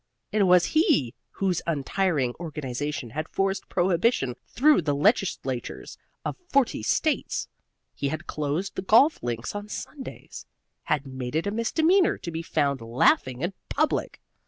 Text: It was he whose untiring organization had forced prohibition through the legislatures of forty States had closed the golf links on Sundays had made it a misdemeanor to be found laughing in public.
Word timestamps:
It 0.31 0.41
was 0.41 0.65
he 0.73 1.13
whose 1.33 1.61
untiring 1.67 2.33
organization 2.39 3.11
had 3.11 3.29
forced 3.29 3.69
prohibition 3.69 4.35
through 4.47 4.81
the 4.81 4.95
legislatures 4.95 5.95
of 6.25 6.37
forty 6.49 6.81
States 6.81 7.47
had 8.01 8.25
closed 8.25 8.73
the 8.73 8.81
golf 8.81 9.21
links 9.21 9.53
on 9.53 9.67
Sundays 9.69 10.47
had 10.85 11.05
made 11.05 11.35
it 11.35 11.45
a 11.45 11.51
misdemeanor 11.51 12.17
to 12.17 12.31
be 12.31 12.41
found 12.41 12.81
laughing 12.81 13.41
in 13.43 13.53
public. 13.69 14.19